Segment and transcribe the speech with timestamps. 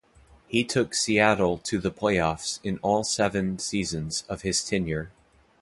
[0.47, 5.11] He took Seattle to the playoffs in all seven seasons of his tenure.